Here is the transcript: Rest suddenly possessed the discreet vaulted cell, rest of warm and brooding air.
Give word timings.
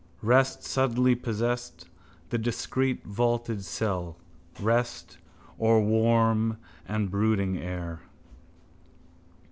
Rest 0.23 0.63
suddenly 0.63 1.13
possessed 1.13 1.87
the 2.31 2.39
discreet 2.39 3.03
vaulted 3.05 3.63
cell, 3.63 4.17
rest 4.59 5.19
of 5.59 5.83
warm 5.83 6.57
and 6.87 7.11
brooding 7.11 7.59
air. 7.59 7.99